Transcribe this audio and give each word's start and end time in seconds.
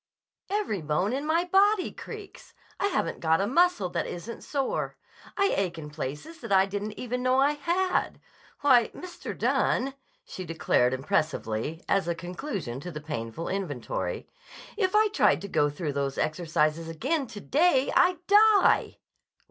"Every 0.49 0.81
bone 0.81 1.13
in 1.13 1.27
my 1.27 1.43
body 1.43 1.91
creaks. 1.91 2.55
I 2.79 2.87
haven't 2.87 3.19
got 3.19 3.39
a 3.39 3.45
muscle 3.45 3.87
that 3.89 4.07
isn't 4.07 4.41
sore. 4.41 4.97
I 5.37 5.53
ache 5.55 5.77
in 5.77 5.91
places 5.91 6.39
that 6.41 6.51
I 6.51 6.65
didn't 6.65 6.99
even 6.99 7.21
know 7.21 7.39
I 7.39 7.51
had. 7.51 8.19
Why, 8.61 8.87
Mr. 8.95 9.37
Dunne," 9.37 9.93
she 10.25 10.43
declared 10.43 10.95
impressively, 10.95 11.83
as 11.87 12.07
a 12.07 12.15
conclusion 12.15 12.79
to 12.79 12.89
the 12.89 12.99
painful 12.99 13.47
inventory, 13.47 14.27
"if 14.75 14.95
I 14.95 15.09
tried 15.09 15.39
to 15.41 15.47
go 15.47 15.69
through 15.69 15.93
those 15.93 16.17
exercises 16.17 16.89
again 16.89 17.27
to 17.27 17.39
day, 17.39 17.91
I'd 17.95 18.25
die!" 18.25 18.97